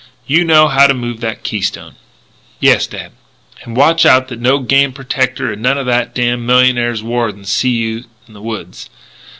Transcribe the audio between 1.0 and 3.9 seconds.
that keystone?" "Yes, dad." "And